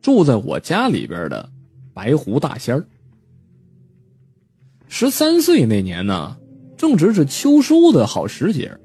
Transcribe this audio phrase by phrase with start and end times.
[0.00, 1.48] 住在我家里边的
[1.92, 2.86] 白狐大仙儿。
[4.88, 6.36] 十三岁那年呢，
[6.76, 8.76] 正值是秋收的好时节，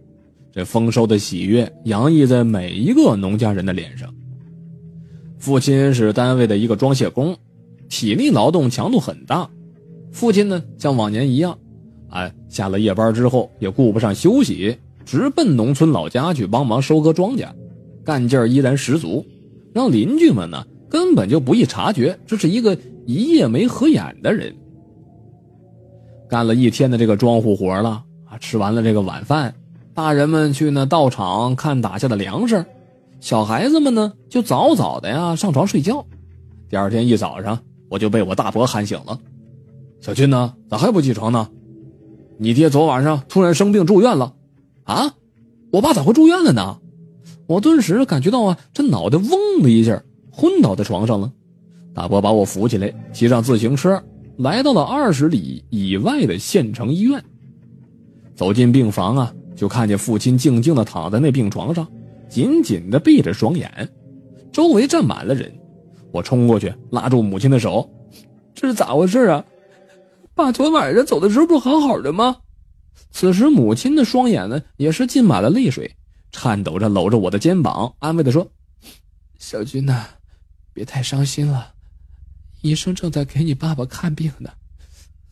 [0.51, 4.13] 这丰收的喜悦洋溢在每一个农家人的脸上。
[5.37, 7.37] 父亲是单位的一个装卸工，
[7.89, 9.49] 体力劳动强度很大。
[10.11, 11.57] 父亲呢，像往年一样，
[12.09, 17.47] 哎，下了夜班之后也顾不上休息，直奔农村老家去帮忙收割庄稼，
[18.03, 19.25] 干劲儿依然十足，
[19.73, 24.55] 让邻居们呢根本就不易察觉这是一个一夜没合眼的人。
[26.29, 29.53] 干了一天的这个庄户活了啊，吃完了这个晚饭，
[29.93, 32.65] 大人们去那稻场看打下的粮食，
[33.19, 36.05] 小孩子们呢就早早的呀上床睡觉。
[36.69, 39.19] 第二天一早上，我就被我大伯喊醒了
[40.01, 41.49] ：“小军呢，咋还不起床呢？
[42.37, 44.33] 你爹昨晚上突然生病住院了，
[44.83, 45.13] 啊？
[45.71, 46.79] 我爸咋会住院了呢？”
[47.47, 50.01] 我顿时感觉到啊，这脑袋嗡的一下，
[50.35, 51.31] 昏倒在床上了。
[51.93, 54.03] 大伯把我扶起来，骑上自行车。
[54.37, 57.23] 来到了二十里以外的县城医院，
[58.35, 61.87] 走进病房啊，就看见父亲静静的躺在那病床上，
[62.27, 63.89] 紧紧的闭着双眼，
[64.51, 65.49] 周围站满了人。
[66.11, 67.89] 我冲过去拉住母亲的手
[68.53, 69.45] ：“这是咋回事啊？
[70.33, 72.35] 爸昨晚上走的时候不好好的吗？”
[73.11, 75.89] 此时母亲的双眼呢也是浸满了泪水，
[76.29, 78.45] 颤抖着搂着我的肩膀，安慰的说
[79.39, 80.05] ：“小军呐，
[80.75, 81.73] 别太伤心了。”
[82.61, 84.49] 医生正在给你爸爸看病呢。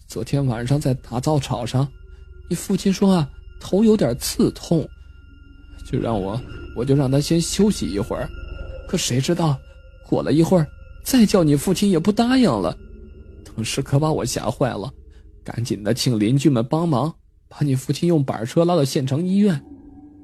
[0.07, 1.87] 昨天晚上在打稻草上，
[2.49, 4.87] 你父亲说啊，头有点刺痛，
[5.85, 6.39] 就让我
[6.75, 8.29] 我就让他先休息一会儿。
[8.87, 9.59] 可谁知道，
[10.07, 10.67] 过了一会儿，
[11.03, 12.77] 再叫你父亲也不答应了。
[13.43, 14.93] 当时可把我吓坏了，
[15.43, 17.13] 赶紧的请邻居们帮忙，
[17.49, 19.59] 把你父亲用板车拉到县城医院。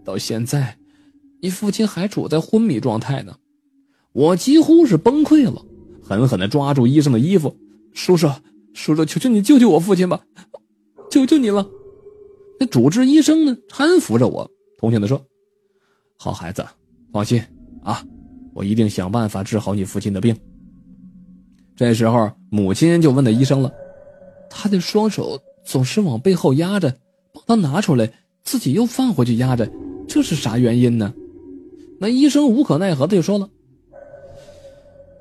[0.06, 0.78] 到现在，
[1.42, 3.36] 你父亲还处在昏迷状态呢。
[4.14, 5.66] 我几乎是崩溃了。
[6.02, 7.56] 狠狠地抓住医生的衣服，
[7.94, 8.28] 叔叔，
[8.74, 10.20] 叔叔，求求你救救我父亲吧，
[11.12, 11.68] 求求你了！
[12.60, 14.50] 那主治医生呢，搀扶着我，
[14.80, 15.24] 同情地说
[16.18, 16.66] ：“好孩子，
[17.12, 17.40] 放心
[17.84, 18.04] 啊，
[18.56, 20.36] 我一定想办法治好你父亲的病。”
[21.78, 23.72] 这时候，母亲就问那医生了
[24.50, 26.98] ：“他的双手总是往背后压着，
[27.34, 28.12] 帮他拿出来，
[28.44, 29.72] 自己又放回去压着，
[30.08, 31.14] 这是啥原因呢？”
[32.02, 33.48] 那医生无可奈何的就说了。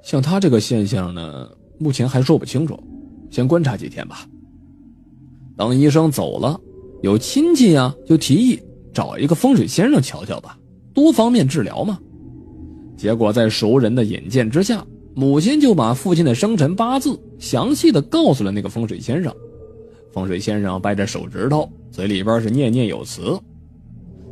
[0.03, 1.49] 像他这个现象呢，
[1.79, 2.79] 目前还说不清楚，
[3.31, 4.27] 先观察几天吧。
[5.57, 6.59] 等医生走了，
[7.03, 8.61] 有亲戚呀就提议
[8.93, 10.59] 找一个风水先生瞧瞧吧，
[10.95, 11.99] 多方面治疗嘛。
[12.97, 19.35] 结果在熟人的引荐之下，母亲就把父亲的生辰八字详细的告诉了那个风水先生。
[20.13, 23.39] 风水先生掰着手指头，嘴里边是念念有词。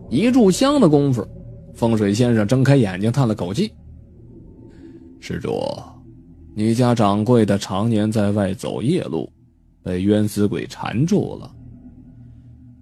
[0.08, 1.26] 一炷香的功夫，
[1.74, 3.70] 风水先生睁开眼睛，叹了口气。
[5.28, 5.60] 施主，
[6.54, 9.28] 你家掌柜的常年在外走夜路，
[9.82, 11.50] 被冤死鬼缠住了。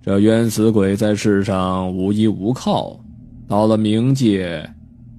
[0.03, 3.01] 这冤死鬼在世上无依无靠，
[3.49, 4.63] 到了冥界，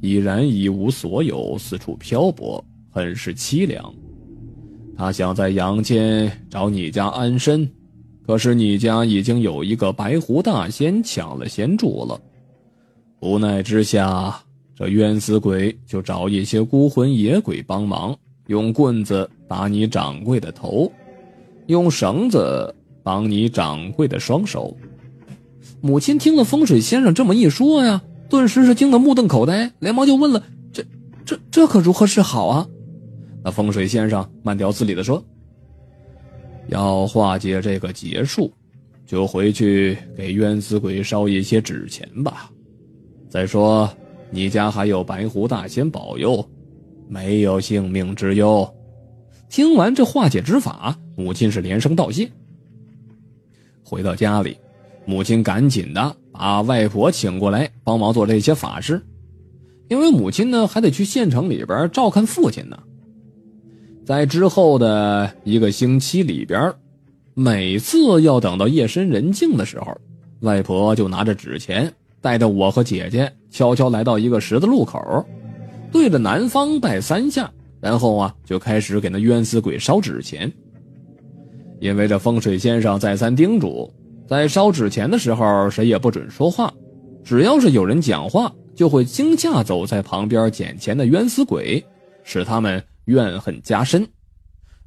[0.01, 3.91] 已然一无所有，四处漂泊，很是凄凉。
[4.95, 7.67] 他想在阳间找你家安身，
[8.27, 12.21] 可是你家已经有一个白狐大仙抢了仙住了，
[13.19, 14.44] 无奈之下。
[14.75, 18.13] 这冤死鬼就找一些孤魂野鬼帮忙，
[18.47, 20.91] 用棍子打你掌柜的头，
[21.67, 24.75] 用绳子绑你掌柜的双手。
[25.79, 30.43] 母亲听了风水先生这么一说呀，顿时是惊得目瞪口呆，连忙就问了
[30.73, 30.83] ：“这、
[31.23, 32.67] 这、这可如何是好啊？”
[33.45, 35.23] 那风水先生慢条斯理的说
[36.67, 38.51] ：“要化解这个劫数，
[39.05, 42.51] 就回去给冤死鬼烧一些纸钱吧。
[43.29, 43.89] 再说。”
[44.31, 46.45] 你家还有白狐大仙保佑，
[47.07, 48.67] 没有性命之忧。
[49.49, 52.29] 听完这化解之法，母亲是连声道谢。
[53.83, 54.57] 回到家里，
[55.05, 59.01] 母亲赶紧的把外婆请过来帮忙做这些法事，
[59.87, 62.77] 因为母亲呢还得去县城里边照看父亲呢。
[64.03, 66.73] 在之后的一个星期里边，
[67.33, 69.95] 每次要等到夜深人静的时候，
[70.41, 71.93] 外婆就拿着纸钱。
[72.25, 74.99] 带着我和姐姐悄悄来到一个十字路口，
[75.91, 80.51] 对着南方拜三下，然后啊就开始给那冤死鬼烧纸钱。
[81.79, 83.93] 因为这风水先生再三叮嘱，
[84.27, 86.73] 在烧纸钱的时候谁也不准说话，
[87.23, 91.85] 只要是有人讲话，就会惊吓走在旁边捡钱的冤死鬼，
[92.23, 94.03] 使他们怨恨加深。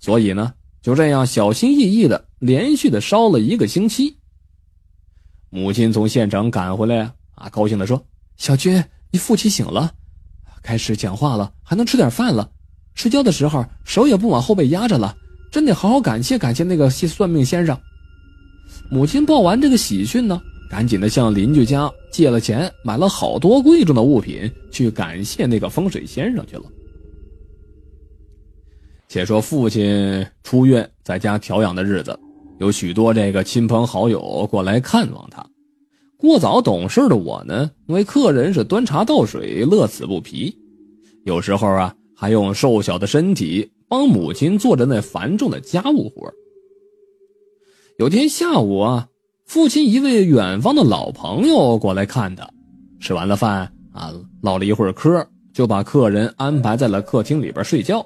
[0.01, 0.53] 所以呢，
[0.83, 4.17] 就这样小心翼翼的连续的烧了一个星期。
[5.51, 7.13] 母亲从县城赶回来。
[7.39, 8.05] 啊，高兴地说
[8.37, 9.93] ：“小军，你父亲醒了，
[10.63, 12.51] 开始讲话了，还能吃点饭了，
[12.95, 15.17] 睡觉的时候手也不往后背压着了，
[15.51, 17.79] 真得好好感谢感谢那个算命先生。
[18.91, 26.65] 母亲报完这个喜讯呢，赶紧的向邻居家借了钱，买了好多贵重的物品去感谢那个风水先生去了。
[29.09, 32.19] 且说父亲出院在家调养的日子，
[32.59, 35.45] 有许多这个亲朋好友过来看望他。
[36.19, 40.53] 过早懂事的我呢，为客人是端茶倒水，乐此不疲。
[41.25, 46.29] 有时候啊，还用瘦小的身体帮母亲做着那繁重的家务活。
[48.01, 49.09] 有天下午啊，
[49.45, 52.51] 父亲一位远方的老朋友过来看他，
[52.99, 54.13] 吃完了饭啊，
[54.43, 58.05] 唠了一会儿嗑，就把客人安排在了客厅里边睡觉。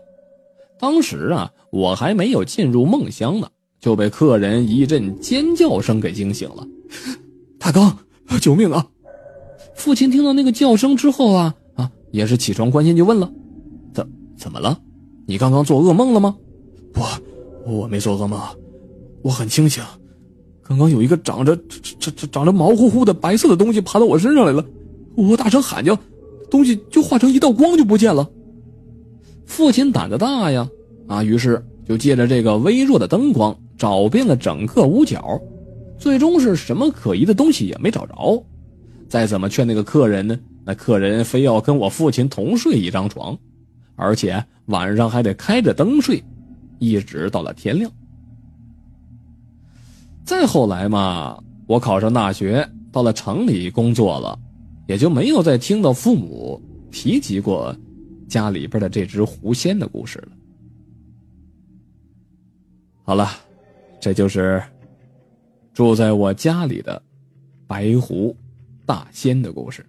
[0.79, 3.49] 当时啊，我还没有进入梦乡呢，
[3.81, 6.69] 就被客人一阵尖叫声给惊醒了。
[7.62, 7.97] 大刚，
[8.41, 8.85] 救命啊！
[9.76, 13.32] 父亲听到那个叫声之后啊啊，也是起床关心就问了：
[13.94, 14.05] 怎
[14.37, 14.76] 怎么了？
[15.26, 16.37] 你刚刚做噩梦了吗？
[16.93, 17.00] 不
[17.64, 18.41] 我没做噩梦，
[19.23, 19.81] 我很清醒。
[20.64, 21.56] 刚刚有一个长着
[22.00, 24.64] 长长长着毛乎乎的白色的东西爬到我身上来了，
[25.14, 25.97] 我大声喊叫，
[26.50, 28.29] 东西就化成一道光就不见了。
[29.47, 30.69] 父亲胆子大呀，
[31.06, 35.41] 啊，于是就借着这个微弱的灯光找遍了整个屋角，
[36.02, 38.44] 最终是什么可疑的东西也没找着。
[39.08, 43.38] 再怎么劝那个客人呢，那客人非要跟我父亲同睡一张床，
[43.94, 46.20] 而且晚上还得开着灯睡，
[46.81, 47.88] 一直到了天亮。
[50.25, 54.37] 再后来嘛，我考上大学，到了城里工作了，
[54.88, 56.60] 也就没有再听到父母
[56.90, 57.72] 提及过。
[58.28, 60.28] 家里边的这只狐仙的故事了。
[63.04, 63.28] 好了，
[64.00, 64.60] 这就是
[65.73, 67.03] 住在我家里的
[67.67, 68.37] 白狐
[68.85, 69.85] 大仙的故事。